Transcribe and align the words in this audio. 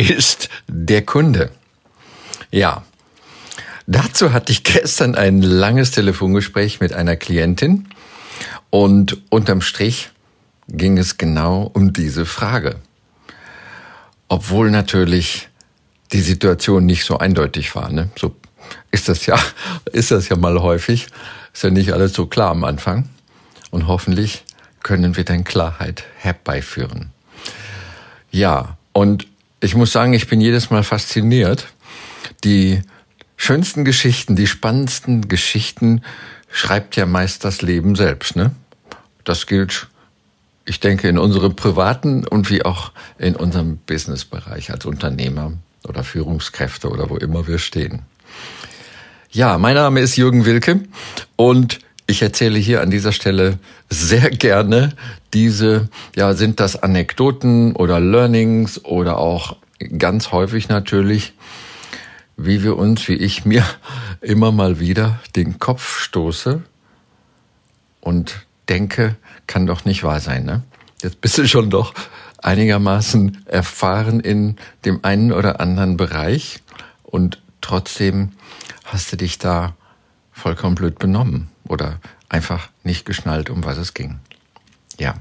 ist 0.00 0.48
der 0.68 1.02
Kunde? 1.02 1.50
Ja, 2.50 2.84
dazu 3.86 4.32
hatte 4.32 4.52
ich 4.52 4.64
gestern 4.64 5.14
ein 5.14 5.42
langes 5.42 5.90
Telefongespräch 5.92 6.80
mit 6.80 6.92
einer 6.92 7.16
Klientin 7.16 7.88
und 8.70 9.18
unterm 9.30 9.60
Strich 9.60 10.10
ging 10.68 10.98
es 10.98 11.18
genau 11.18 11.70
um 11.72 11.92
diese 11.92 12.26
Frage. 12.26 12.76
Obwohl 14.28 14.70
natürlich 14.70 15.48
die 16.12 16.20
Situation 16.20 16.86
nicht 16.86 17.04
so 17.04 17.18
eindeutig 17.18 17.74
war. 17.74 17.90
Ne? 17.90 18.10
So 18.16 18.36
ist 18.90 19.08
das 19.08 19.26
ja, 19.26 19.38
ist 19.92 20.10
das 20.10 20.28
ja 20.28 20.36
mal 20.36 20.60
häufig. 20.60 21.08
Ist 21.52 21.64
ja 21.64 21.70
nicht 21.70 21.92
alles 21.92 22.12
so 22.12 22.26
klar 22.26 22.50
am 22.50 22.64
Anfang. 22.64 23.08
Und 23.70 23.86
hoffentlich 23.86 24.44
können 24.82 25.16
wir 25.16 25.24
dann 25.24 25.44
Klarheit 25.44 26.04
herbeiführen. 26.16 27.10
Ja, 28.30 28.76
und 28.92 29.26
ich 29.60 29.74
muss 29.74 29.92
sagen, 29.92 30.12
ich 30.12 30.26
bin 30.26 30.40
jedes 30.40 30.70
Mal 30.70 30.82
fasziniert. 30.82 31.68
Die 32.44 32.82
schönsten 33.36 33.84
Geschichten, 33.84 34.36
die 34.36 34.46
spannendsten 34.46 35.28
Geschichten 35.28 36.02
schreibt 36.50 36.96
ja 36.96 37.06
meist 37.06 37.44
das 37.44 37.62
Leben 37.62 37.94
selbst, 37.94 38.36
ne? 38.36 38.52
Das 39.24 39.46
gilt, 39.46 39.88
ich 40.64 40.80
denke, 40.80 41.08
in 41.08 41.18
unserem 41.18 41.54
privaten 41.54 42.26
und 42.26 42.50
wie 42.50 42.64
auch 42.64 42.92
in 43.18 43.36
unserem 43.36 43.76
Businessbereich 43.76 44.70
als 44.70 44.86
Unternehmer 44.86 45.52
oder 45.86 46.04
Führungskräfte 46.04 46.88
oder 46.88 47.10
wo 47.10 47.16
immer 47.16 47.46
wir 47.46 47.58
stehen. 47.58 48.02
Ja, 49.30 49.58
mein 49.58 49.74
Name 49.74 50.00
ist 50.00 50.16
Jürgen 50.16 50.44
Wilke 50.44 50.80
und 51.36 51.78
ich 52.10 52.22
erzähle 52.22 52.58
hier 52.58 52.82
an 52.82 52.90
dieser 52.90 53.12
Stelle 53.12 53.58
sehr 53.88 54.30
gerne 54.30 54.92
diese, 55.32 55.88
ja, 56.16 56.34
sind 56.34 56.60
das 56.60 56.82
Anekdoten 56.82 57.74
oder 57.74 58.00
Learnings 58.00 58.84
oder 58.84 59.18
auch 59.18 59.56
ganz 59.96 60.32
häufig 60.32 60.68
natürlich, 60.68 61.32
wie 62.36 62.62
wir 62.62 62.76
uns, 62.76 63.08
wie 63.08 63.14
ich 63.14 63.44
mir 63.44 63.64
immer 64.20 64.52
mal 64.52 64.80
wieder 64.80 65.20
den 65.36 65.58
Kopf 65.58 66.00
stoße 66.00 66.62
und 68.00 68.46
denke, 68.68 69.16
kann 69.46 69.66
doch 69.66 69.84
nicht 69.84 70.02
wahr 70.02 70.20
sein, 70.20 70.44
ne? 70.44 70.62
Jetzt 71.02 71.20
bist 71.22 71.38
du 71.38 71.48
schon 71.48 71.70
doch 71.70 71.94
einigermaßen 72.42 73.46
erfahren 73.46 74.20
in 74.20 74.56
dem 74.84 75.02
einen 75.02 75.32
oder 75.32 75.60
anderen 75.60 75.96
Bereich 75.96 76.60
und 77.02 77.40
trotzdem 77.62 78.32
hast 78.84 79.10
du 79.12 79.16
dich 79.16 79.38
da 79.38 79.74
vollkommen 80.30 80.74
blöd 80.74 80.98
benommen 80.98 81.48
oder 81.70 82.00
einfach 82.28 82.68
nicht 82.82 83.04
geschnallt, 83.06 83.48
um 83.48 83.64
was 83.64 83.78
es 83.78 83.94
ging. 83.94 84.18
Ja. 84.98 85.14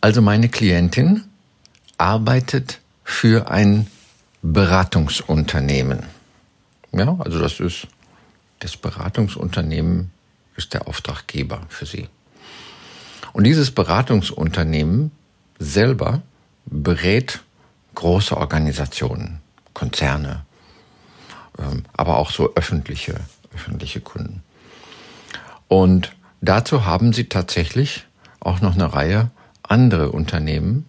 Also 0.00 0.22
meine 0.22 0.48
Klientin 0.48 1.24
arbeitet 1.96 2.80
für 3.02 3.50
ein 3.50 3.88
Beratungsunternehmen. 4.42 6.04
Ja, 6.92 7.16
also 7.18 7.40
das 7.40 7.60
ist 7.60 7.88
das 8.60 8.76
Beratungsunternehmen 8.76 10.10
ist 10.56 10.74
der 10.74 10.88
Auftraggeber 10.88 11.62
für 11.68 11.86
sie. 11.86 12.08
Und 13.32 13.44
dieses 13.44 13.70
Beratungsunternehmen 13.70 15.12
selber 15.58 16.22
berät 16.66 17.40
große 17.94 18.36
Organisationen, 18.36 19.40
Konzerne, 19.74 20.44
ähm, 21.58 21.84
aber 21.92 22.18
auch 22.18 22.30
so 22.30 22.54
öffentliche, 22.54 23.20
öffentliche 23.54 24.00
Kunden. 24.00 24.42
Und 25.68 26.16
dazu 26.40 26.86
haben 26.86 27.12
sie 27.12 27.28
tatsächlich 27.28 28.06
auch 28.40 28.60
noch 28.60 28.74
eine 28.74 28.92
Reihe 28.92 29.30
andere 29.62 30.10
Unternehmen 30.10 30.86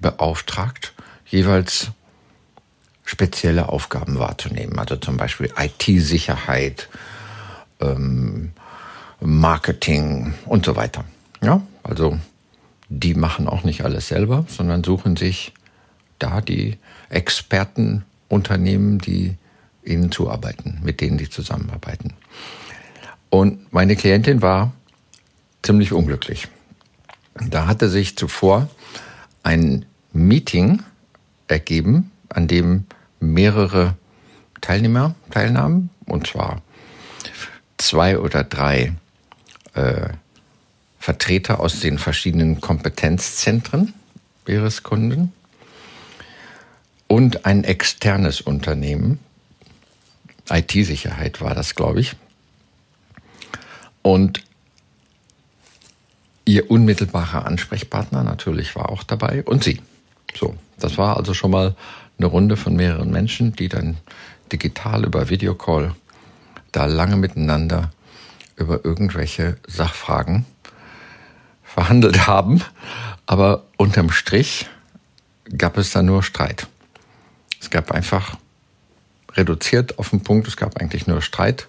beauftragt, 0.00 0.92
jeweils 1.26 1.90
spezielle 3.04 3.68
Aufgaben 3.68 4.18
wahrzunehmen. 4.18 4.78
Also 4.78 4.96
zum 4.96 5.16
Beispiel 5.16 5.52
IT-Sicherheit, 5.56 6.88
ähm, 7.80 8.52
Marketing 9.20 10.34
und 10.46 10.64
so 10.66 10.76
weiter. 10.76 11.04
Ja, 11.42 11.62
also 11.82 12.18
die 12.88 13.14
machen 13.14 13.48
auch 13.48 13.64
nicht 13.64 13.84
alles 13.84 14.08
selber, 14.08 14.44
sondern 14.48 14.84
suchen 14.84 15.16
sich 15.16 15.52
da 16.18 16.40
die 16.40 16.78
Expertenunternehmen, 17.08 18.98
die 18.98 19.36
ihnen 19.84 20.12
zuarbeiten, 20.12 20.80
mit 20.82 21.00
denen 21.00 21.18
die 21.18 21.28
zusammenarbeiten. 21.28 22.14
Und 23.32 23.72
meine 23.72 23.96
Klientin 23.96 24.42
war 24.42 24.74
ziemlich 25.62 25.94
unglücklich. 25.94 26.48
Da 27.48 27.66
hatte 27.66 27.88
sich 27.88 28.14
zuvor 28.14 28.68
ein 29.42 29.86
Meeting 30.12 30.82
ergeben, 31.48 32.12
an 32.28 32.46
dem 32.46 32.84
mehrere 33.20 33.96
Teilnehmer 34.60 35.14
teilnahmen, 35.30 35.88
und 36.04 36.26
zwar 36.26 36.60
zwei 37.78 38.18
oder 38.18 38.44
drei 38.44 38.92
äh, 39.72 40.10
Vertreter 40.98 41.60
aus 41.60 41.80
den 41.80 41.96
verschiedenen 41.96 42.60
Kompetenzzentren 42.60 43.94
ihres 44.46 44.82
Kunden 44.82 45.32
und 47.06 47.46
ein 47.46 47.64
externes 47.64 48.42
Unternehmen, 48.42 49.20
IT-Sicherheit 50.50 51.40
war 51.40 51.54
das, 51.54 51.74
glaube 51.74 52.00
ich, 52.00 52.14
und 54.02 54.42
ihr 56.44 56.70
unmittelbarer 56.70 57.46
Ansprechpartner 57.46 58.24
natürlich 58.24 58.74
war 58.76 58.90
auch 58.90 59.02
dabei 59.02 59.42
und 59.44 59.64
sie. 59.64 59.80
So, 60.34 60.56
das 60.78 60.98
war 60.98 61.16
also 61.16 61.34
schon 61.34 61.50
mal 61.50 61.76
eine 62.18 62.26
Runde 62.26 62.56
von 62.56 62.74
mehreren 62.74 63.10
Menschen, 63.10 63.54
die 63.54 63.68
dann 63.68 63.96
digital 64.50 65.04
über 65.04 65.28
Videocall 65.30 65.94
da 66.72 66.86
lange 66.86 67.16
miteinander 67.16 67.90
über 68.56 68.84
irgendwelche 68.84 69.56
Sachfragen 69.66 70.44
verhandelt 71.62 72.26
haben. 72.26 72.62
Aber 73.26 73.64
unterm 73.76 74.10
Strich 74.10 74.68
gab 75.56 75.78
es 75.78 75.90
da 75.90 76.02
nur 76.02 76.22
Streit. 76.22 76.66
Es 77.60 77.70
gab 77.70 77.92
einfach 77.92 78.36
reduziert 79.34 79.98
auf 79.98 80.10
den 80.10 80.22
Punkt, 80.22 80.48
es 80.48 80.56
gab 80.56 80.80
eigentlich 80.80 81.06
nur 81.06 81.22
Streit. 81.22 81.68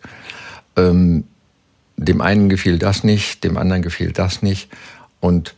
Ähm, 0.75 1.25
dem 2.06 2.22
einen 2.22 2.50
gefiel 2.50 2.78
das 2.78 3.03
nicht, 3.03 3.44
dem 3.44 3.58
anderen 3.58 3.81
gefiel 3.81 4.12
das 4.12 4.41
nicht. 4.41 4.69
Und 5.19 5.56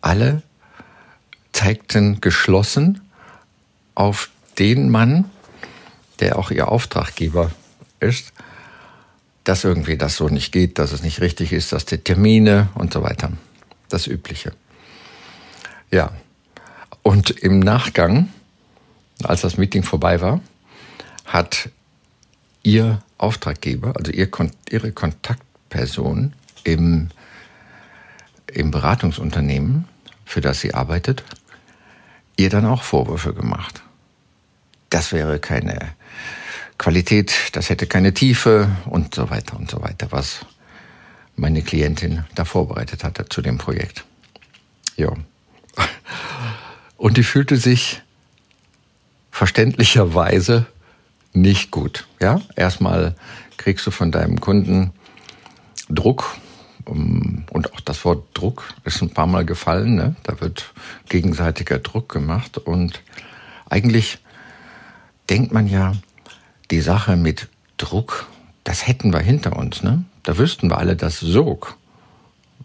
alle 0.00 0.42
zeigten 1.52 2.20
geschlossen 2.20 3.00
auf 3.94 4.30
den 4.58 4.90
Mann, 4.90 5.30
der 6.20 6.38
auch 6.38 6.50
ihr 6.50 6.68
Auftraggeber 6.68 7.50
ist, 8.00 8.32
dass 9.44 9.64
irgendwie 9.64 9.96
das 9.96 10.16
so 10.16 10.28
nicht 10.28 10.52
geht, 10.52 10.78
dass 10.78 10.92
es 10.92 11.02
nicht 11.02 11.20
richtig 11.20 11.52
ist, 11.52 11.72
dass 11.72 11.84
die 11.84 11.98
Termine 11.98 12.68
und 12.74 12.92
so 12.92 13.02
weiter. 13.02 13.32
Das 13.88 14.06
Übliche. 14.06 14.52
Ja. 15.90 16.12
Und 17.02 17.30
im 17.30 17.60
Nachgang, 17.60 18.30
als 19.22 19.42
das 19.42 19.58
Meeting 19.58 19.82
vorbei 19.82 20.20
war, 20.20 20.40
hat 21.26 21.68
ihr 22.64 23.00
Auftraggeber, 23.18 23.94
also 23.96 24.10
ihr, 24.10 24.28
ihre 24.68 24.90
Kontaktperson 24.90 26.32
im, 26.64 27.10
im 28.52 28.70
Beratungsunternehmen, 28.72 29.84
für 30.24 30.40
das 30.40 30.60
sie 30.60 30.74
arbeitet, 30.74 31.22
ihr 32.36 32.50
dann 32.50 32.66
auch 32.66 32.82
Vorwürfe 32.82 33.32
gemacht. 33.32 33.82
Das 34.90 35.12
wäre 35.12 35.38
keine 35.38 35.92
Qualität, 36.78 37.32
das 37.52 37.70
hätte 37.70 37.86
keine 37.86 38.14
Tiefe 38.14 38.70
und 38.86 39.14
so 39.14 39.30
weiter 39.30 39.56
und 39.56 39.70
so 39.70 39.80
weiter, 39.80 40.08
was 40.10 40.44
meine 41.36 41.62
Klientin 41.62 42.24
da 42.34 42.44
vorbereitet 42.44 43.04
hatte 43.04 43.28
zu 43.28 43.42
dem 43.42 43.58
Projekt. 43.58 44.04
Ja. 44.96 45.12
Und 46.96 47.16
die 47.16 47.22
fühlte 47.22 47.56
sich 47.56 48.02
verständlicherweise 49.30 50.66
nicht 51.34 51.70
gut. 51.70 52.06
Ja, 52.20 52.40
erstmal 52.56 53.14
kriegst 53.56 53.86
du 53.86 53.90
von 53.90 54.10
deinem 54.10 54.40
Kunden 54.40 54.92
Druck. 55.88 56.36
Und 56.86 57.72
auch 57.72 57.80
das 57.80 58.04
Wort 58.04 58.26
Druck 58.34 58.74
ist 58.84 59.02
ein 59.02 59.10
paar 59.10 59.26
Mal 59.26 59.44
gefallen. 59.44 59.94
Ne? 59.94 60.16
Da 60.22 60.40
wird 60.40 60.72
gegenseitiger 61.08 61.78
Druck 61.78 62.10
gemacht. 62.10 62.58
Und 62.58 63.02
eigentlich 63.68 64.18
denkt 65.30 65.52
man 65.52 65.66
ja, 65.66 65.92
die 66.70 66.80
Sache 66.80 67.16
mit 67.16 67.48
Druck, 67.78 68.26
das 68.64 68.86
hätten 68.86 69.12
wir 69.12 69.20
hinter 69.20 69.56
uns. 69.56 69.82
Ne? 69.82 70.04
Da 70.22 70.38
wüssten 70.38 70.70
wir 70.70 70.78
alle, 70.78 70.96
dass 70.96 71.20
Sog 71.20 71.76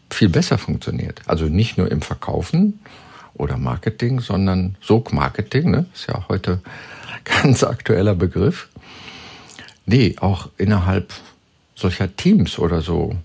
viel 0.10 0.30
besser 0.30 0.58
funktioniert. 0.58 1.22
Also 1.26 1.46
nicht 1.46 1.78
nur 1.78 1.92
im 1.92 2.02
Verkaufen 2.02 2.80
oder 3.34 3.58
Marketing, 3.58 4.20
sondern 4.20 4.76
Sog-Marketing, 4.82 5.72
ne? 5.72 5.86
ist 5.94 6.08
ja 6.08 6.26
heute 6.28 6.62
ganz 7.24 7.64
aktueller 7.64 8.16
Begriff. 8.16 8.70
Nee, 9.86 10.16
auch 10.20 10.50
innerhalb 10.58 11.14
solcher 11.76 12.16
Teams 12.16 12.60
oder 12.60 12.82
so, 12.82 13.16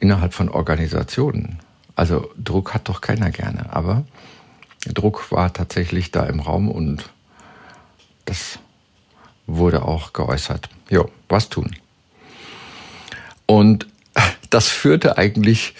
innerhalb 0.00 0.34
von 0.34 0.48
Organisationen. 0.48 1.58
Also 1.96 2.30
Druck 2.36 2.74
hat 2.74 2.88
doch 2.88 3.00
keiner 3.00 3.30
gerne, 3.30 3.72
aber 3.72 4.04
Druck 4.86 5.30
war 5.30 5.52
tatsächlich 5.52 6.10
da 6.10 6.24
im 6.26 6.40
Raum 6.40 6.68
und 6.68 7.08
das 8.24 8.58
wurde 9.46 9.82
auch 9.82 10.12
geäußert. 10.12 10.68
Jo, 10.90 11.10
was 11.28 11.48
tun? 11.48 11.76
Und 13.46 13.86
das 14.50 14.68
führte 14.68 15.18
eigentlich 15.18 15.74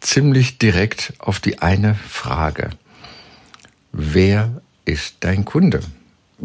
ziemlich 0.00 0.58
direkt 0.58 1.14
auf 1.18 1.40
die 1.40 1.62
eine 1.62 1.94
Frage. 1.94 2.70
Wer 3.92 4.62
ist 4.84 5.16
dein 5.20 5.44
Kunde? 5.44 5.80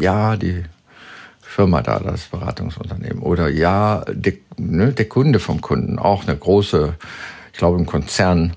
Ja, 0.00 0.36
die 0.36 0.64
Firma 1.40 1.82
da, 1.82 1.98
das 1.98 2.24
Beratungsunternehmen. 2.26 3.22
Oder 3.22 3.48
ja, 3.48 4.04
der, 4.08 4.34
ne, 4.56 4.92
der 4.92 5.08
Kunde 5.08 5.40
vom 5.40 5.60
Kunden, 5.60 5.98
auch 5.98 6.22
eine 6.26 6.36
große, 6.36 6.94
ich 7.52 7.58
glaube 7.58 7.78
im 7.78 7.86
Konzern, 7.86 8.56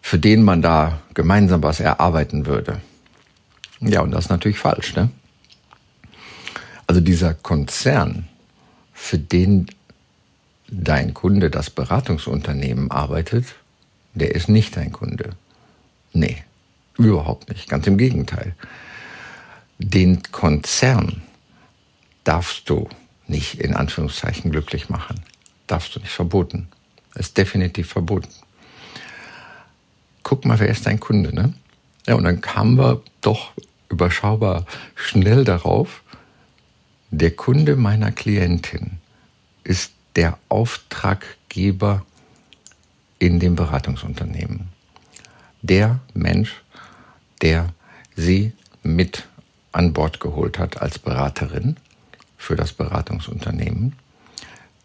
für 0.00 0.18
den 0.18 0.42
man 0.42 0.62
da 0.62 0.98
gemeinsam 1.14 1.62
was 1.62 1.80
erarbeiten 1.80 2.46
würde. 2.46 2.80
Ja, 3.80 4.00
und 4.00 4.10
das 4.10 4.24
ist 4.24 4.30
natürlich 4.30 4.58
falsch. 4.58 4.96
Ne? 4.96 5.10
Also 6.86 7.00
dieser 7.00 7.34
Konzern, 7.34 8.28
für 8.92 9.18
den 9.18 9.66
dein 10.68 11.14
Kunde, 11.14 11.50
das 11.50 11.70
Beratungsunternehmen 11.70 12.90
arbeitet, 12.90 13.54
der 14.14 14.34
ist 14.34 14.48
nicht 14.48 14.76
dein 14.76 14.92
Kunde. 14.92 15.30
Nee, 16.12 16.38
überhaupt 16.98 17.48
nicht. 17.48 17.68
Ganz 17.68 17.86
im 17.86 17.98
Gegenteil. 17.98 18.54
Den 19.84 20.22
Konzern 20.30 21.22
darfst 22.22 22.70
du 22.70 22.88
nicht 23.26 23.60
in 23.60 23.74
Anführungszeichen 23.74 24.52
glücklich 24.52 24.88
machen. 24.88 25.20
Darfst 25.66 25.96
du 25.96 26.00
nicht 26.00 26.12
verboten. 26.12 26.68
Ist 27.16 27.36
definitiv 27.36 27.88
verboten. 27.88 28.32
Guck 30.22 30.44
mal, 30.44 30.60
wer 30.60 30.68
ist 30.68 30.86
dein 30.86 31.00
Kunde, 31.00 31.34
ne? 31.34 31.52
Ja, 32.06 32.14
und 32.14 32.24
dann 32.24 32.40
kamen 32.40 32.78
wir 32.78 33.02
doch 33.20 33.52
überschaubar 33.88 34.66
schnell 34.94 35.44
darauf, 35.44 36.02
der 37.10 37.32
Kunde 37.32 37.76
meiner 37.76 38.12
Klientin 38.12 38.98
ist 39.64 39.92
der 40.16 40.38
Auftraggeber 40.48 42.06
in 43.18 43.40
dem 43.40 43.56
Beratungsunternehmen. 43.56 44.68
Der 45.60 46.00
Mensch, 46.14 46.62
der 47.42 47.68
sie 48.16 48.52
mit 48.82 49.26
an 49.72 49.92
Bord 49.92 50.20
geholt 50.20 50.58
hat 50.58 50.80
als 50.80 50.98
Beraterin 50.98 51.76
für 52.36 52.56
das 52.56 52.72
Beratungsunternehmen, 52.72 53.94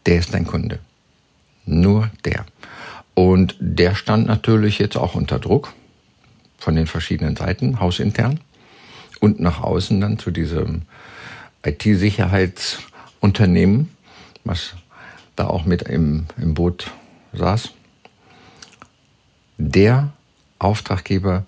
der 0.06 0.20
ist 0.20 0.34
dein 0.34 0.48
Kunde. 0.48 0.80
Nur 1.66 2.10
der. 2.24 2.46
Und 3.14 3.56
der 3.60 3.96
stand 3.96 4.28
natürlich 4.28 4.80
jetzt 4.80 4.96
auch 4.96 5.16
unter 5.16 5.40
Druck 5.40 5.74
von 6.58 6.76
den 6.76 6.88
verschiedenen 6.88 7.36
Seiten, 7.36 7.80
hausintern 7.80 8.40
und 9.20 9.40
nach 9.40 9.62
außen 9.62 10.00
dann 10.00 10.20
zu 10.20 10.32
diesem 10.32 10.84
IT-Sicherheitsunternehmen, 11.66 13.90
was 14.44 14.76
da 15.36 15.48
auch 15.48 15.66
mit 15.66 15.82
im, 15.84 16.28
im 16.38 16.54
Boot 16.54 16.92
saß. 17.34 17.72
Der 19.58 20.12
Auftraggeber, 20.60 21.46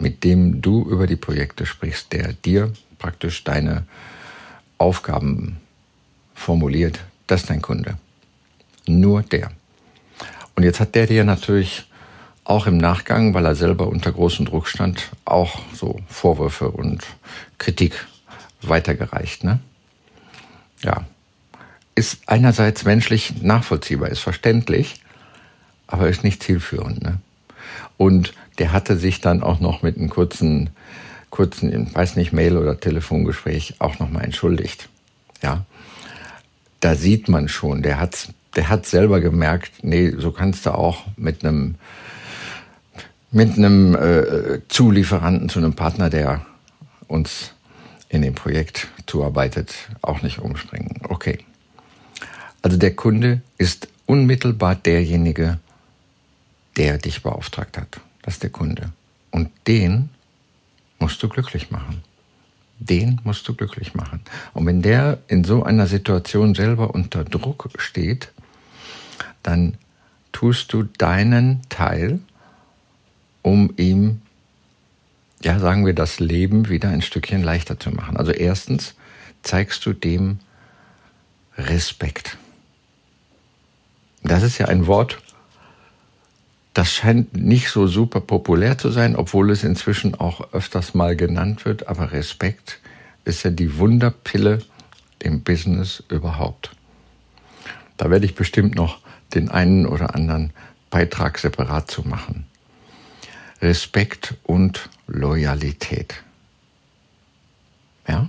mit 0.00 0.24
dem 0.24 0.62
du 0.62 0.82
über 0.88 1.06
die 1.06 1.16
Projekte 1.16 1.66
sprichst, 1.66 2.12
der 2.12 2.32
dir 2.32 2.72
praktisch 2.98 3.44
deine 3.44 3.84
Aufgaben 4.78 5.60
formuliert, 6.34 7.00
das 7.26 7.42
ist 7.42 7.50
dein 7.50 7.62
Kunde. 7.62 7.98
Nur 8.86 9.22
der. 9.22 9.50
Und 10.56 10.64
jetzt 10.64 10.80
hat 10.80 10.94
der 10.94 11.06
dir 11.06 11.24
natürlich 11.24 11.86
auch 12.44 12.66
im 12.66 12.78
Nachgang, 12.78 13.34
weil 13.34 13.46
er 13.46 13.54
selber 13.54 13.88
unter 13.88 14.10
großem 14.10 14.46
Druck 14.46 14.66
stand, 14.66 15.10
auch 15.24 15.60
so 15.74 16.00
Vorwürfe 16.08 16.70
und 16.70 17.06
Kritik 17.58 18.06
weitergereicht. 18.62 19.44
Ne? 19.44 19.60
Ja, 20.82 21.04
ist 21.94 22.20
einerseits 22.26 22.84
menschlich 22.84 23.42
nachvollziehbar, 23.42 24.08
ist 24.08 24.20
verständlich, 24.20 25.00
aber 25.86 26.08
ist 26.08 26.24
nicht 26.24 26.42
zielführend. 26.42 27.02
Ne? 27.02 27.18
Und 28.00 28.32
der 28.58 28.72
hatte 28.72 28.96
sich 28.96 29.20
dann 29.20 29.42
auch 29.42 29.60
noch 29.60 29.82
mit 29.82 29.98
einem 29.98 30.08
kurzen, 30.08 30.70
kurzen, 31.28 31.94
weiß 31.94 32.16
nicht, 32.16 32.32
Mail 32.32 32.56
oder 32.56 32.80
Telefongespräch 32.80 33.74
auch 33.78 33.98
nochmal 33.98 34.24
entschuldigt. 34.24 34.88
Ja, 35.42 35.66
da 36.80 36.94
sieht 36.94 37.28
man 37.28 37.48
schon, 37.48 37.82
der 37.82 38.00
hat, 38.00 38.32
der 38.56 38.70
hat 38.70 38.86
selber 38.86 39.20
gemerkt, 39.20 39.84
nee, 39.84 40.14
so 40.16 40.32
kannst 40.32 40.64
du 40.64 40.70
auch 40.70 41.04
mit 41.18 41.44
einem, 41.44 41.74
mit 43.32 43.58
einem 43.58 43.94
äh, 43.94 44.60
Zulieferanten 44.68 45.50
zu 45.50 45.58
einem 45.58 45.74
Partner, 45.74 46.08
der 46.08 46.40
uns 47.06 47.52
in 48.08 48.22
dem 48.22 48.34
Projekt 48.34 48.88
zuarbeitet, 49.04 49.74
auch 50.00 50.22
nicht 50.22 50.38
umspringen. 50.38 51.02
Okay. 51.02 51.40
Also 52.62 52.78
der 52.78 52.96
Kunde 52.96 53.42
ist 53.58 53.88
unmittelbar 54.06 54.74
derjenige, 54.74 55.58
der 56.80 56.96
dich 56.96 57.22
beauftragt 57.22 57.76
hat. 57.76 58.00
Das 58.22 58.34
ist 58.34 58.42
der 58.42 58.48
Kunde. 58.48 58.90
Und 59.30 59.50
den 59.66 60.08
musst 60.98 61.22
du 61.22 61.28
glücklich 61.28 61.70
machen. 61.70 62.02
Den 62.78 63.20
musst 63.22 63.46
du 63.46 63.54
glücklich 63.54 63.94
machen. 63.94 64.22
Und 64.54 64.64
wenn 64.64 64.80
der 64.80 65.18
in 65.28 65.44
so 65.44 65.62
einer 65.62 65.86
Situation 65.86 66.54
selber 66.54 66.94
unter 66.94 67.24
Druck 67.24 67.68
steht, 67.76 68.32
dann 69.42 69.76
tust 70.32 70.72
du 70.72 70.84
deinen 70.84 71.60
Teil, 71.68 72.18
um 73.42 73.74
ihm 73.76 74.22
ja, 75.42 75.58
sagen 75.58 75.84
wir, 75.84 75.94
das 75.94 76.18
Leben 76.18 76.70
wieder 76.70 76.88
ein 76.88 77.02
Stückchen 77.02 77.42
leichter 77.42 77.78
zu 77.78 77.90
machen. 77.90 78.16
Also 78.16 78.32
erstens 78.32 78.94
zeigst 79.42 79.84
du 79.84 79.92
dem 79.92 80.38
Respekt. 81.58 82.38
Das 84.22 84.42
ist 84.42 84.56
ja 84.56 84.68
ein 84.68 84.86
Wort, 84.86 85.18
das 86.74 86.92
scheint 86.92 87.36
nicht 87.36 87.70
so 87.70 87.86
super 87.86 88.20
populär 88.20 88.78
zu 88.78 88.90
sein, 88.90 89.16
obwohl 89.16 89.50
es 89.50 89.64
inzwischen 89.64 90.14
auch 90.14 90.52
öfters 90.52 90.94
mal 90.94 91.16
genannt 91.16 91.64
wird. 91.64 91.88
Aber 91.88 92.12
Respekt 92.12 92.78
ist 93.24 93.42
ja 93.42 93.50
die 93.50 93.78
Wunderpille 93.78 94.60
im 95.18 95.42
Business 95.42 96.02
überhaupt. 96.08 96.70
Da 97.96 98.10
werde 98.10 98.24
ich 98.24 98.34
bestimmt 98.34 98.76
noch 98.76 99.00
den 99.34 99.50
einen 99.50 99.86
oder 99.86 100.14
anderen 100.14 100.52
Beitrag 100.90 101.38
separat 101.38 101.90
zu 101.90 102.02
machen. 102.02 102.46
Respekt 103.60 104.34
und 104.44 104.88
Loyalität. 105.06 106.22
Ja? 108.08 108.28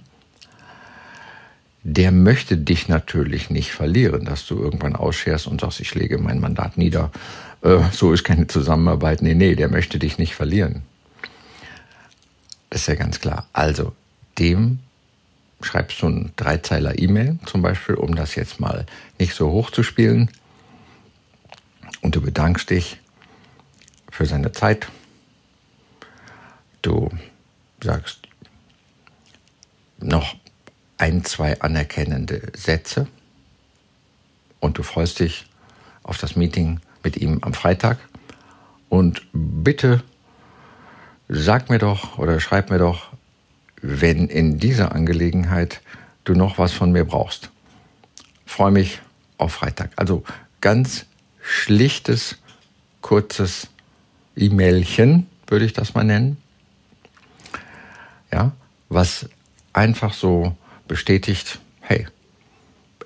Der 1.83 2.11
möchte 2.11 2.57
dich 2.57 2.87
natürlich 2.87 3.49
nicht 3.49 3.71
verlieren, 3.71 4.25
dass 4.25 4.45
du 4.45 4.61
irgendwann 4.61 4.95
ausscherst 4.95 5.47
und 5.47 5.61
sagst, 5.61 5.79
ich 5.79 5.95
lege 5.95 6.17
mein 6.19 6.39
Mandat 6.39 6.77
nieder. 6.77 7.11
Äh, 7.61 7.79
so 7.91 8.13
ist 8.13 8.23
keine 8.23 8.47
Zusammenarbeit. 8.47 9.21
Nee, 9.21 9.35
nee, 9.35 9.55
der 9.55 9.69
möchte 9.69 9.99
dich 9.99 10.17
nicht 10.17 10.35
verlieren. 10.35 10.83
Das 12.69 12.81
ist 12.81 12.87
ja 12.87 12.95
ganz 12.95 13.19
klar. 13.19 13.47
Also, 13.53 13.93
dem 14.39 14.79
schreibst 15.61 16.01
du 16.01 16.07
einen 16.07 16.33
Dreizeiler 16.35 16.97
E-Mail 16.97 17.37
zum 17.45 17.61
Beispiel, 17.61 17.95
um 17.95 18.15
das 18.15 18.35
jetzt 18.35 18.59
mal 18.59 18.85
nicht 19.19 19.35
so 19.35 19.51
hoch 19.51 19.69
zu 19.71 19.83
spielen. 19.83 20.31
Und 22.01 22.15
du 22.15 22.21
bedankst 22.21 22.69
dich 22.69 22.99
für 24.09 24.25
seine 24.25 24.51
Zeit, 24.51 24.87
du 26.81 27.09
sagst 27.83 28.21
noch 29.99 30.35
ein, 30.97 31.23
zwei 31.23 31.59
anerkennende 31.61 32.51
Sätze 32.55 33.07
und 34.59 34.77
du 34.77 34.83
freust 34.83 35.19
dich 35.19 35.45
auf 36.03 36.17
das 36.17 36.35
Meeting 36.35 36.79
mit 37.03 37.17
ihm 37.17 37.39
am 37.41 37.53
Freitag. 37.53 37.97
Und 38.89 39.21
bitte 39.33 40.03
sag 41.27 41.69
mir 41.69 41.79
doch 41.79 42.17
oder 42.17 42.39
schreib 42.39 42.69
mir 42.69 42.79
doch, 42.79 43.11
wenn 43.81 44.27
in 44.27 44.59
dieser 44.59 44.93
Angelegenheit 44.93 45.81
du 46.23 46.33
noch 46.33 46.57
was 46.57 46.71
von 46.71 46.91
mir 46.91 47.05
brauchst. 47.05 47.49
Freue 48.45 48.71
mich 48.71 49.01
auf 49.37 49.53
Freitag. 49.53 49.91
Also 49.95 50.23
ganz 50.59 51.05
schlichtes, 51.41 52.37
kurzes 53.01 53.67
E-Mailchen, 54.35 55.27
würde 55.47 55.65
ich 55.65 55.73
das 55.73 55.93
mal 55.93 56.03
nennen. 56.03 56.37
Ja, 58.31 58.51
was 58.89 59.29
einfach 59.73 60.13
so 60.13 60.55
bestätigt, 60.87 61.59
hey, 61.81 62.07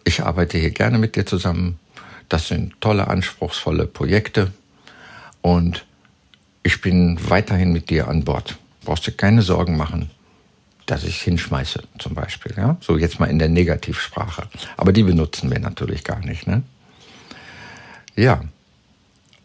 ich 0.04 0.24
arbeite 0.24 0.58
hier 0.58 0.72
gerne 0.72 0.98
mit 0.98 1.16
dir 1.16 1.26
zusammen. 1.26 1.80
Das 2.30 2.48
sind 2.48 2.80
tolle, 2.82 3.08
anspruchsvolle 3.08 3.88
Projekte 3.88 4.52
und 5.42 5.86
ich 6.64 6.82
bin 6.82 7.18
weiterhin 7.30 7.72
mit 7.72 7.90
dir 7.90 8.08
an 8.08 8.24
Bord. 8.24 8.58
Brauchst 8.84 9.06
du 9.06 9.12
keine 9.12 9.44
Sorgen 9.44 9.78
machen, 9.78 10.10
dass 10.86 11.04
ich 11.04 11.22
hinschmeiße, 11.22 11.84
zum 12.00 12.16
Beispiel. 12.16 12.54
Ja? 12.58 12.78
So 12.82 12.98
jetzt 12.98 13.20
mal 13.20 13.30
in 13.30 13.40
der 13.40 13.50
Negativsprache. 13.50 14.48
Aber 14.78 14.92
die 14.92 15.04
benutzen 15.04 15.52
wir 15.52 15.60
natürlich 15.60 16.04
gar 16.04 16.20
nicht. 16.20 16.48
Ne? 16.48 16.64
Ja, 18.16 18.44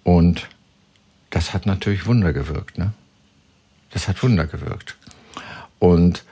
und 0.04 0.48
das 1.30 1.52
hat 1.52 1.66
natürlich 1.66 2.06
Wunder 2.06 2.32
gewirkt. 2.32 2.78
Ne? 2.78 2.92
Das 3.90 4.08
hat 4.08 4.22
Wunder 4.22 4.46
gewirkt. 4.46 4.96
Und 5.78 6.24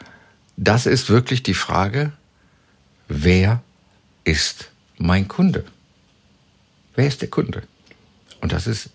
das 0.57 0.87
ist 0.87 1.11
wirklich 1.11 1.43
die 1.43 1.55
Frage, 1.55 2.13
wer 3.09 3.63
ist 4.25 4.71
mein 4.99 5.29
Kunde? 5.29 5.65
Wer 6.99 7.07
ist 7.07 7.23
der 7.23 7.31
Kunde? 7.31 7.63
Und 8.41 8.51
das 8.51 8.67
ist 8.67 8.91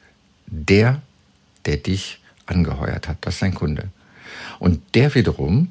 der, 0.45 1.01
der 1.63 1.77
dich 1.77 2.19
angeheuert 2.45 3.07
hat. 3.07 3.19
Das 3.21 3.35
ist 3.35 3.41
dein 3.41 3.53
Kunde. 3.53 3.91
Und 4.59 4.81
der 4.93 5.15
wiederum 5.15 5.69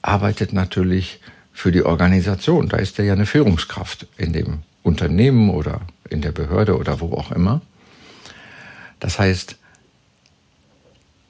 arbeitet 0.00 0.52
natürlich 0.52 1.18
für 1.52 1.72
die 1.72 1.82
Organisation. 1.82 2.68
Da 2.68 2.76
ist 2.76 3.00
er 3.00 3.04
ja 3.04 3.14
eine 3.14 3.26
Führungskraft 3.26 4.06
in 4.16 4.32
dem 4.32 4.60
Unternehmen 4.84 5.50
oder 5.50 5.80
in 6.08 6.20
der 6.22 6.30
Behörde 6.30 6.78
oder 6.78 7.00
wo 7.00 7.14
auch 7.14 7.32
immer. 7.32 7.60
Das 9.00 9.18
heißt, 9.18 9.56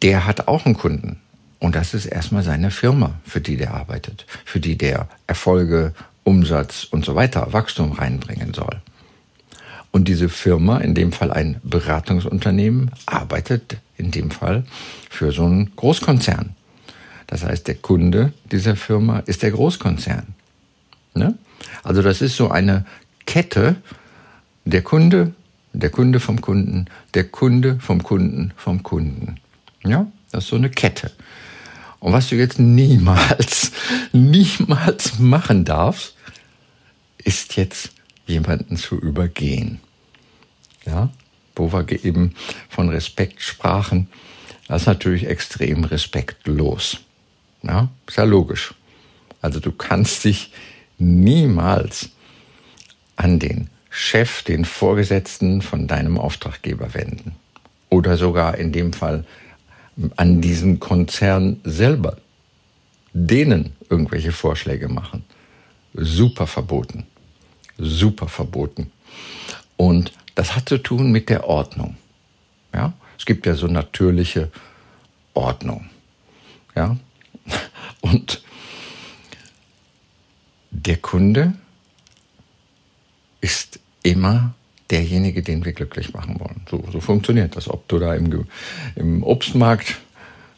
der 0.02 0.26
hat 0.26 0.48
auch 0.48 0.66
einen 0.66 0.76
Kunden. 0.76 1.18
Und 1.60 1.76
das 1.76 1.94
ist 1.94 2.04
erstmal 2.04 2.42
seine 2.42 2.70
Firma, 2.70 3.14
für 3.24 3.40
die 3.40 3.56
der 3.56 3.72
arbeitet, 3.72 4.26
für 4.44 4.60
die 4.60 4.76
der 4.76 5.08
Erfolge, 5.26 5.94
Umsatz 6.24 6.84
und 6.84 7.06
so 7.06 7.14
weiter, 7.14 7.54
Wachstum 7.54 7.92
reinbringen 7.92 8.52
soll. 8.52 8.82
Und 9.96 10.08
diese 10.08 10.28
Firma, 10.28 10.76
in 10.76 10.94
dem 10.94 11.10
Fall 11.10 11.32
ein 11.32 11.58
Beratungsunternehmen, 11.62 12.90
arbeitet 13.06 13.78
in 13.96 14.10
dem 14.10 14.30
Fall 14.30 14.66
für 15.08 15.32
so 15.32 15.46
einen 15.46 15.74
Großkonzern. 15.74 16.54
Das 17.26 17.44
heißt, 17.44 17.66
der 17.66 17.76
Kunde 17.76 18.34
dieser 18.52 18.76
Firma 18.76 19.20
ist 19.20 19.42
der 19.42 19.52
Großkonzern. 19.52 20.34
Ne? 21.14 21.38
Also 21.82 22.02
das 22.02 22.20
ist 22.20 22.36
so 22.36 22.50
eine 22.50 22.84
Kette, 23.24 23.76
der 24.66 24.82
Kunde, 24.82 25.32
der 25.72 25.88
Kunde 25.88 26.20
vom 26.20 26.42
Kunden, 26.42 26.88
der 27.14 27.24
Kunde 27.24 27.78
vom 27.80 28.02
Kunden 28.02 28.52
vom 28.54 28.82
Kunden. 28.82 29.36
Ja, 29.82 30.06
das 30.30 30.44
ist 30.44 30.50
so 30.50 30.56
eine 30.56 30.68
Kette. 30.68 31.10
Und 32.00 32.12
was 32.12 32.28
du 32.28 32.36
jetzt 32.36 32.58
niemals, 32.58 33.72
niemals 34.12 35.18
machen 35.18 35.64
darfst, 35.64 36.14
ist 37.16 37.56
jetzt 37.56 37.92
jemanden 38.26 38.76
zu 38.76 38.98
übergehen. 38.98 39.80
Ja, 40.86 41.10
wo 41.54 41.72
wir 41.72 42.04
eben 42.04 42.34
von 42.68 42.88
Respekt 42.88 43.42
sprachen, 43.42 44.08
das 44.68 44.82
ist 44.82 44.86
natürlich 44.86 45.26
extrem 45.26 45.84
respektlos. 45.84 46.98
Ja, 47.62 47.88
ist 48.06 48.16
ja 48.16 48.24
logisch. 48.24 48.74
Also 49.40 49.60
du 49.60 49.72
kannst 49.72 50.24
dich 50.24 50.52
niemals 50.98 52.10
an 53.16 53.38
den 53.38 53.68
Chef, 53.90 54.42
den 54.42 54.64
Vorgesetzten 54.64 55.62
von 55.62 55.86
deinem 55.86 56.18
Auftraggeber 56.18 56.94
wenden. 56.94 57.34
Oder 57.88 58.16
sogar 58.16 58.58
in 58.58 58.72
dem 58.72 58.92
Fall 58.92 59.24
an 60.16 60.40
diesen 60.40 60.80
Konzern 60.80 61.60
selber. 61.64 62.18
Denen 63.12 63.72
irgendwelche 63.88 64.32
Vorschläge 64.32 64.88
machen. 64.88 65.24
Super 65.94 66.46
verboten. 66.46 67.06
Super 67.78 68.28
verboten. 68.28 68.92
Und 69.76 70.12
das 70.34 70.54
hat 70.54 70.68
zu 70.68 70.78
tun 70.78 71.10
mit 71.10 71.28
der 71.28 71.44
Ordnung. 71.44 71.96
Ja? 72.74 72.92
Es 73.18 73.24
gibt 73.24 73.46
ja 73.46 73.54
so 73.54 73.66
natürliche 73.66 74.50
Ordnung. 75.34 75.88
Ja? 76.74 76.96
Und 78.00 78.42
der 80.70 80.96
Kunde 80.98 81.54
ist 83.40 83.80
immer 84.02 84.54
derjenige, 84.90 85.42
den 85.42 85.64
wir 85.64 85.72
glücklich 85.72 86.12
machen 86.12 86.38
wollen. 86.38 86.62
So, 86.70 86.84
so 86.92 87.00
funktioniert 87.00 87.56
das. 87.56 87.68
Ob 87.68 87.88
du 87.88 87.98
da 87.98 88.14
im, 88.14 88.46
im 88.94 89.22
Obstmarkt 89.22 89.98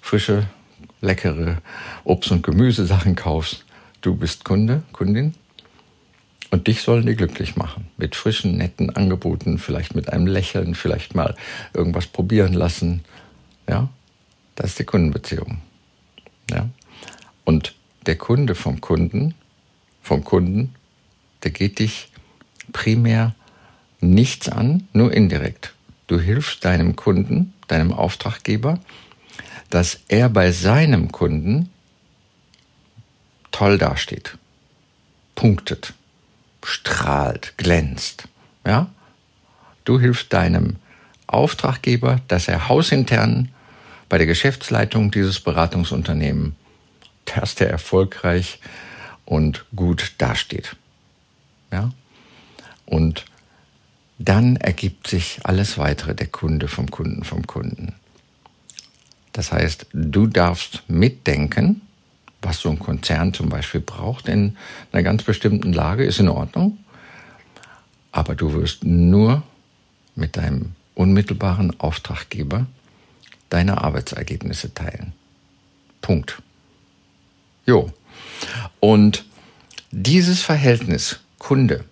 frische, 0.01 0.47
leckere 1.01 1.59
Obst- 2.05 2.33
und 2.33 2.43
Gemüsesachen 2.43 3.15
kaufst, 3.15 3.65
du 4.01 4.17
bist 4.17 4.45
Kunde, 4.45 4.83
Kundin. 4.93 5.35
Und 6.51 6.67
dich 6.67 6.81
sollen 6.83 7.07
die 7.07 7.15
glücklich 7.15 7.57
machen. 7.57 7.89
Mit 7.97 8.17
frischen, 8.17 8.57
netten 8.57 8.95
Angeboten, 8.95 9.59
vielleicht 9.59 9.95
mit 9.95 10.13
einem 10.13 10.27
Lächeln, 10.27 10.75
vielleicht 10.75 11.15
mal 11.15 11.35
irgendwas 11.75 12.07
probieren 12.07 12.55
lassen. 12.55 13.05
Ja, 13.69 13.89
das 14.55 14.71
ist 14.71 14.79
die 14.79 14.85
Kundenbeziehung. 14.85 15.59
Ja. 16.51 16.69
Und 17.45 17.75
der 18.07 18.17
Kunde 18.17 18.55
vom 18.55 18.81
Kunden, 18.81 19.35
vom 20.03 20.25
Kunden, 20.25 20.75
der 21.43 21.51
geht 21.51 21.79
dich 21.79 22.11
primär 22.73 23.35
nichts 24.01 24.49
an, 24.49 24.89
nur 24.93 25.13
indirekt. 25.13 25.75
Du 26.07 26.19
hilfst 26.19 26.65
deinem 26.65 26.97
Kunden, 26.97 27.53
deinem 27.67 27.93
Auftraggeber, 27.93 28.81
dass 29.69 30.01
er 30.09 30.31
bei 30.31 30.53
seinem 30.53 31.13
Kunden 31.13 31.69
toll 33.51 33.77
dasteht, 33.77 34.39
punktet, 35.35 35.93
strahlt, 36.65 37.55
glänzt. 37.57 38.29
Ja? 38.67 38.89
Du 39.85 40.01
hilfst 40.01 40.33
deinem 40.33 40.77
Auftraggeber, 41.27 42.21
dass 42.29 42.49
er 42.49 42.69
hausintern 42.69 43.51
bei 44.09 44.19
der 44.19 44.27
Geschäftsleitung 44.27 45.11
dieses 45.11 45.41
Beratungsunternehmens, 45.41 46.55
dass 47.25 47.55
der 47.55 47.71
erfolgreich 47.71 48.61
und 49.25 49.67
gut 49.77 50.15
dasteht. 50.19 50.77
Ja? 51.71 51.93
Und 52.87 53.27
dann 54.19 54.57
ergibt 54.57 55.07
sich 55.07 55.41
alles 55.45 55.79
weitere, 55.79 56.15
der 56.15 56.27
Kunde 56.27 56.69
vom 56.69 56.91
Kunden 56.91 57.25
vom 57.25 57.47
Kunden. 57.47 57.95
Das 59.33 59.53
heißt, 59.53 59.87
du 59.93 60.27
darfst 60.27 60.83
mitdenken, 60.89 61.83
was 62.43 62.61
so 62.61 62.71
ein 62.71 62.79
Konzern 62.79 63.35
zum 63.35 63.49
Beispiel 63.49 63.81
braucht 63.81 64.29
in 64.29 64.57
einer 64.93 65.03
ganz 65.03 65.23
bestimmten 65.23 65.73
Lage, 65.73 66.05
ist 66.05 66.21
in 66.21 66.29
Ordnung. 66.29 66.79
Aber 68.13 68.35
du 68.35 68.53
wirst 68.53 68.85
nur 68.85 69.43
mit 70.15 70.37
deinem 70.37 70.73
unmittelbaren 70.95 71.79
Auftraggeber 71.79 72.67
deine 73.51 73.83
Arbeitsergebnisse 73.83 74.75
teilen. 74.75 75.13
Punkt. 76.01 76.43
Jo. 77.67 77.91
Und 78.81 79.25
dieses 79.91 80.43
Verhältnis 80.43 81.21
Kunde, 81.39 81.85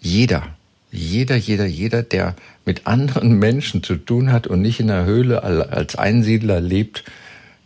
jeder 0.00 0.54
jeder, 0.92 1.36
jeder, 1.36 1.64
jeder, 1.64 2.02
der 2.02 2.36
mit 2.64 2.86
anderen 2.86 3.32
Menschen 3.38 3.82
zu 3.82 3.96
tun 3.96 4.30
hat 4.30 4.46
und 4.46 4.60
nicht 4.60 4.78
in 4.78 4.86
der 4.86 5.04
Höhle 5.04 5.42
als 5.42 5.96
Einsiedler 5.96 6.60
lebt, 6.60 7.02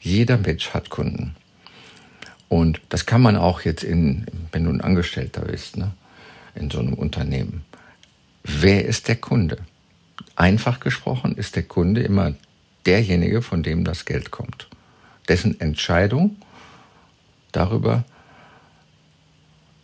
jeder 0.00 0.38
Mensch 0.38 0.70
hat 0.70 0.88
Kunden. 0.88 1.34
Und 2.48 2.80
das 2.88 3.06
kann 3.06 3.22
man 3.22 3.36
auch 3.36 3.62
jetzt 3.62 3.82
in, 3.82 4.26
wenn 4.52 4.64
du 4.64 4.70
ein 4.70 4.80
Angestellter 4.80 5.42
bist, 5.42 5.76
ne, 5.76 5.92
in 6.54 6.70
so 6.70 6.78
einem 6.78 6.94
Unternehmen. 6.94 7.64
Wer 8.44 8.84
ist 8.84 9.08
der 9.08 9.16
Kunde? 9.16 9.58
Einfach 10.36 10.80
gesprochen 10.80 11.36
ist 11.36 11.56
der 11.56 11.64
Kunde 11.64 12.02
immer 12.02 12.34
derjenige, 12.86 13.42
von 13.42 13.62
dem 13.62 13.84
das 13.84 14.04
Geld 14.04 14.30
kommt. 14.30 14.68
Dessen 15.28 15.60
Entscheidung 15.60 16.36
darüber, 17.50 18.04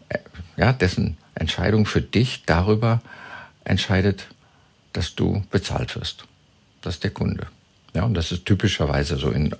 äh, 0.08 0.18
ja, 0.56 0.72
dessen 0.72 1.16
Entscheidung 1.34 1.86
für 1.86 2.02
dich 2.02 2.44
darüber, 2.46 3.02
entscheidet, 3.64 4.28
dass 4.92 5.14
du 5.14 5.42
bezahlt 5.50 5.96
wirst. 5.96 6.24
Das 6.82 6.94
ist 6.94 7.04
der 7.04 7.10
Kunde. 7.10 7.46
Ja, 7.94 8.04
und 8.04 8.14
das 8.14 8.32
ist 8.32 8.46
typischerweise 8.46 9.16
so 9.16 9.30
in 9.30 9.54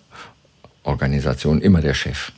Organisationen 0.82 1.62
immer 1.62 1.80
der 1.80 1.94
Chef. 1.94 2.32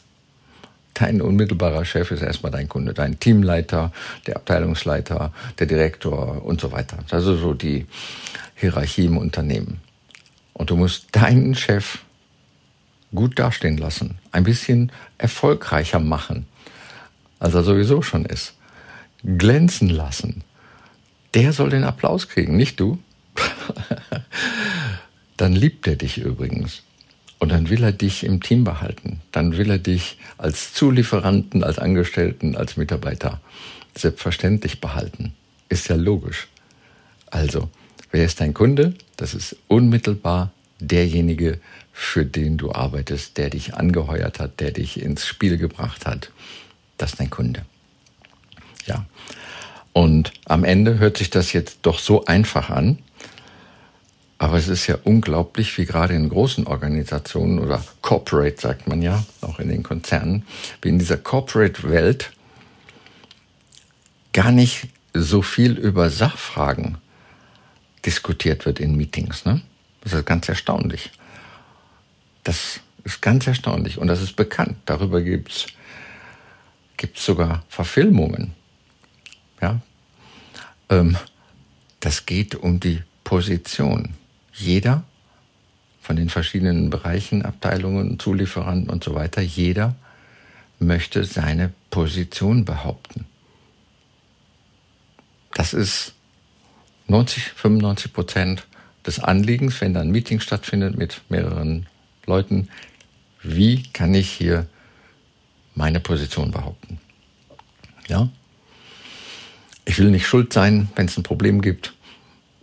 Dein 0.95 1.21
unmittelbarer 1.21 1.85
Chef 1.85 2.13
ist 2.13 2.23
erstmal 2.23 2.53
dein 2.53 2.69
Kunde, 2.69 2.95
dein 2.95 3.19
Teamleiter, 3.19 3.93
der 4.27 4.37
Abteilungsleiter, 4.37 5.33
der 5.59 5.67
Direktor 5.67 6.45
und 6.45 6.61
so 6.61 6.71
weiter. 6.71 6.99
Das 7.09 7.27
ist 7.27 7.41
so 7.41 7.53
die 7.53 7.87
Hierarchie 8.55 9.07
im 9.07 9.19
Unternehmen. 9.19 9.81
Und 10.53 10.71
du 10.71 10.77
musst 10.77 11.09
deinen 11.11 11.57
Chef 11.57 11.99
gut 13.13 13.39
dastehen 13.39 13.77
lassen, 13.77 14.19
ein 14.33 14.45
bisschen 14.45 14.93
erfolgreicher 15.19 15.99
machen, 15.99 16.47
als 17.39 17.55
er 17.55 17.63
sowieso 17.63 18.03
schon 18.03 18.25
ist, 18.25 18.55
glänzen 19.25 19.89
lassen, 19.89 20.43
der 21.35 21.53
soll 21.53 21.71
den 21.71 21.85
Applaus 21.85 22.29
kriegen, 22.29 22.57
nicht 22.57 22.79
du. 22.79 22.99
Dann 25.37 25.53
liebt 25.53 25.87
er 25.87 25.97
dich 25.97 26.19
übrigens. 26.19 26.83
Und 27.39 27.51
dann 27.51 27.69
will 27.69 27.83
er 27.83 27.93
dich 27.93 28.25
im 28.25 28.43
Team 28.43 28.65
behalten. 28.65 29.21
Dann 29.33 29.57
will 29.57 29.71
er 29.71 29.79
dich 29.79 30.19
als 30.39 30.73
Zulieferanten, 30.73 31.63
als 31.63 31.79
Angestellten, 31.79 32.57
als 32.57 32.77
Mitarbeiter 32.77 33.41
selbstverständlich 33.97 34.81
behalten. 34.81 35.35
Ist 35.69 35.89
ja 35.89 35.97
logisch. 35.97 36.49
Also, 37.31 37.69
wer 38.11 38.25
ist 38.25 38.41
dein 38.41 38.55
Kunde? 38.55 38.95
Das 39.17 39.35
ist 39.35 39.57
unmittelbar 39.69 40.53
derjenige, 40.81 41.61
für 41.93 42.25
den 42.25 42.57
du 42.57 42.73
arbeitest, 42.73 43.37
der 43.39 43.51
dich 43.51 43.75
angeheuert 43.75 44.41
hat, 44.41 44.61
der 44.61 44.73
dich 44.73 45.01
ins 45.01 45.27
Spiel 45.27 45.59
gebracht 45.59 46.07
hat. 46.07 46.31
Das 46.99 47.13
ist 47.13 47.21
dein 47.21 47.31
Kunde. 47.31 47.65
Ja. 48.87 49.07
Und 49.93 50.33
am 50.45 50.65
Ende 50.65 50.99
hört 50.99 51.19
sich 51.19 51.31
das 51.31 51.53
jetzt 51.53 51.79
doch 51.83 52.01
so 52.01 52.25
einfach 52.25 52.71
an. 52.71 52.99
Aber 54.45 54.59
es 54.59 54.69
ist 54.69 54.89
ja 54.89 54.99
unglaublich, 55.05 55.79
wie 55.79 55.87
gerade 55.87 56.13
in 56.13 56.29
großen 56.29 56.67
Organisationen 56.67 57.59
oder 57.59 57.83
Corporate, 58.03 58.61
sagt 58.61 58.87
man 58.87 59.01
ja, 59.01 59.25
auch 59.41 59.59
in 59.59 59.71
den 59.71 59.83
Konzernen, 59.83 60.45
wie 60.83 60.91
in 60.91 60.99
dieser 60.99 61.17
Corporate-Welt 61.17 62.31
gar 64.35 64.53
nicht 64.53 64.89
so 65.15 65.41
viel 65.41 65.79
über 65.79 66.11
Sachfragen 66.11 66.99
diskutiert 68.05 68.67
wird 68.67 68.81
in 68.81 68.99
Meetings. 68.99 69.47
Ne? 69.47 69.63
Das 70.03 70.13
ist 70.13 70.27
ganz 70.27 70.47
erstaunlich. 70.47 71.11
Das 72.43 72.81
ist 73.03 73.23
ganz 73.23 73.47
erstaunlich 73.47 73.97
und 73.97 74.09
das 74.09 74.21
ist 74.21 74.37
bekannt. 74.37 74.77
Darüber 74.85 75.23
gibt 75.23 75.53
es 75.53 75.67
gibt's 76.99 77.25
sogar 77.25 77.65
Verfilmungen. 77.71 78.53
Ja? 79.63 79.81
Ähm, 80.91 81.17
das 82.01 82.27
geht 82.27 82.55
um 82.57 82.79
die 82.79 83.03
Position. 83.25 84.13
Jeder 84.55 85.05
von 86.01 86.17
den 86.17 86.29
verschiedenen 86.29 86.91
Bereichen, 86.91 87.43
Abteilungen, 87.43 88.19
Zulieferanten 88.19 88.91
und 88.91 89.03
so 89.03 89.15
weiter, 89.15 89.41
jeder 89.41 89.95
möchte 90.79 91.25
seine 91.25 91.73
Position 91.91 92.65
behaupten. 92.65 93.27
Das 95.55 95.73
ist 95.73 96.15
90, 97.09 97.53
95 97.53 98.13
Prozent 98.13 98.67
des 99.07 99.21
Anliegens, 99.21 99.81
wenn 99.81 99.95
da 99.95 100.01
ein 100.01 100.11
Meeting 100.11 100.41
stattfindet 100.41 100.97
mit 100.97 101.23
mehreren 101.29 101.87
Leuten. 102.27 102.69
Wie 103.43 103.83
kann 103.93 104.15
ich 104.15 104.31
hier 104.31 104.67
meine 105.75 106.01
Position 106.01 106.51
behaupten? 106.51 106.99
Ja? 108.09 108.29
Ich 109.85 109.99
will 109.99 110.11
nicht 110.11 110.27
schuld 110.27 110.53
sein, 110.53 110.89
wenn 110.97 111.07
es 111.07 111.17
ein 111.17 111.23
Problem 111.23 111.61
gibt. 111.61 111.95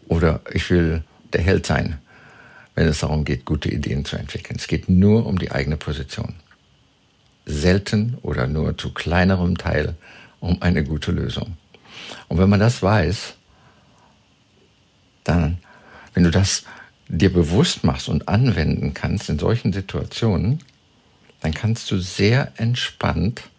Oder 0.08 0.42
ich 0.52 0.70
will 0.70 1.04
der 1.34 1.42
Held 1.42 1.66
sein, 1.66 2.00
wenn 2.76 2.88
es 2.88 3.00
darum 3.00 3.26
geht, 3.26 3.46
gute 3.46 3.70
Ideen 3.70 4.06
zu 4.06 4.16
entwickeln. 4.16 4.58
Es 4.58 4.68
geht 4.68 4.90
nur 4.90 5.26
um 5.26 5.40
die 5.40 5.52
eigene 5.52 5.78
Position. 5.78 6.36
Selten 7.46 8.18
oder 8.22 8.48
nur 8.48 8.78
zu 8.78 8.94
kleinerem 8.94 9.58
Teil 9.58 9.96
um 10.40 10.62
eine 10.62 10.84
gute 10.84 11.12
Lösung. 11.12 11.58
Und 12.28 12.38
wenn 12.38 12.50
man 12.50 12.60
das 12.60 12.82
weiß, 12.82 13.36
dann, 15.24 15.58
wenn 16.14 16.24
du 16.24 16.32
das 16.32 16.64
dir 17.08 17.32
bewusst 17.32 17.84
machst 17.84 18.10
und 18.10 18.28
anwenden 18.28 18.94
kannst 18.94 19.30
in 19.30 19.38
solchen 19.38 19.74
Situationen, 19.74 20.60
dann 21.42 21.54
kannst 21.54 21.92
du 21.92 21.98
sehr 21.98 22.54
entspannt 22.58 23.50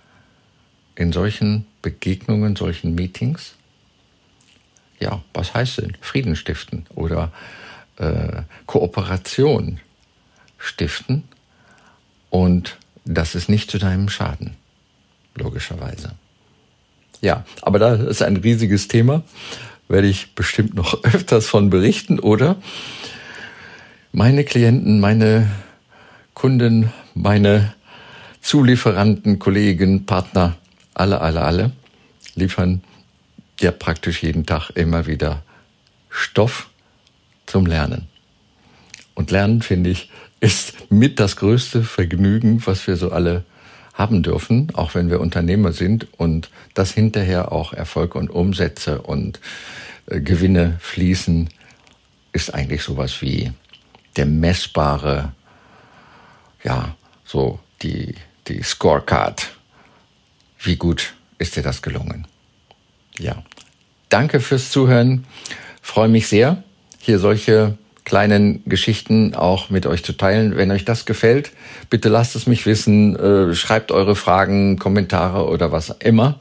in 0.95 1.13
solchen 1.13 1.67
Begegnungen, 1.83 2.57
solchen 2.57 2.95
Meetings, 2.95 3.55
ja, 5.03 5.23
was 5.35 5.53
heißt 5.53 5.79
denn? 5.79 5.93
Frieden 6.01 6.37
stiften 6.37 6.87
oder 6.95 7.33
äh, 7.99 8.43
Kooperation 8.67 9.81
stiften. 10.59 11.25
Und 12.31 12.79
das 13.05 13.35
ist 13.35 13.49
nicht 13.49 13.71
zu 13.71 13.79
deinem 13.79 14.09
Schaden, 14.09 14.57
logischerweise. 15.35 16.13
Ja, 17.21 17.45
aber 17.61 17.79
da 17.79 17.95
ist 17.95 18.23
ein 18.23 18.37
riesiges 18.37 18.89
Thema, 18.89 19.23
werde 19.89 20.07
ich 20.07 20.35
bestimmt 20.35 20.75
noch 20.75 21.03
öfters 21.05 21.47
von 21.47 21.69
berichten 21.69 22.19
oder 22.19 22.57
meine 24.13 24.45
Klienten, 24.45 25.01
meine 25.01 25.51
Kunden, 26.35 26.93
meine 27.15 27.75
Zulieferanten, 28.41 29.39
Kollegen, 29.39 30.07
Partner, 30.07 30.57
alle, 30.95 31.21
alle, 31.21 31.43
alle 31.43 31.73
liefern 32.35 32.83
ja 33.61 33.71
praktisch 33.71 34.23
jeden 34.23 34.47
Tag 34.47 34.71
immer 34.71 35.07
wieder 35.07 35.43
Stoff 36.11 36.71
zum 37.47 37.67
Lernen. 37.67 38.09
Und 39.15 39.31
Lernen, 39.31 39.63
finde 39.63 39.91
ich, 39.91 40.11
ist 40.41 40.91
mit 40.91 41.21
das 41.21 41.37
größte 41.37 41.83
Vergnügen, 41.83 42.67
was 42.67 42.87
wir 42.87 42.97
so 42.97 43.13
alle 43.13 43.45
haben 43.95 44.23
dürfen, 44.23 44.69
auch 44.75 44.95
wenn 44.95 45.11
wir 45.11 45.21
Unternehmer 45.21 45.73
sind 45.73 46.07
und 46.19 46.51
das 46.75 46.93
hinterher 46.93 47.53
auch 47.53 47.73
Erfolg 47.73 48.15
und 48.15 48.31
Umsätze 48.31 49.03
und 49.03 49.39
äh, 50.07 50.21
Gewinne 50.21 50.79
fließen, 50.81 51.51
ist 52.33 52.55
eigentlich 52.55 52.83
sowas 52.83 53.21
wie 53.21 53.53
der 54.17 54.27
messbare, 54.27 55.33
ja, 56.65 56.97
so 57.25 57.61
die, 57.83 58.15
die 58.49 58.63
Scorecard. 58.63 59.51
Wie 60.59 60.77
gut 60.77 61.15
ist 61.39 61.57
dir 61.57 61.63
das 61.63 61.83
gelungen? 61.83 62.27
Ja. 63.19 63.43
Danke 64.09 64.41
fürs 64.41 64.71
Zuhören. 64.71 65.25
Freue 65.81 66.09
mich 66.09 66.29
sehr, 66.29 66.63
hier 66.99 67.19
solche 67.19 67.77
kleinen 68.05 68.63
Geschichten 68.67 69.35
auch 69.35 69.71
mit 69.71 69.87
euch 69.87 70.05
zu 70.05 70.13
teilen. 70.13 70.57
Wenn 70.57 70.71
euch 70.71 70.85
das 70.85 71.07
gefällt, 71.07 71.53
bitte 71.89 72.09
lasst 72.09 72.37
es 72.37 72.47
mich 72.47 72.67
wissen. 72.67 73.17
Äh, 73.17 73.55
schreibt 73.55 73.93
eure 73.93 74.17
Fragen, 74.17 74.79
Kommentare 74.79 75.49
oder 75.49 75.73
was 75.73 75.91
immer. 76.01 76.41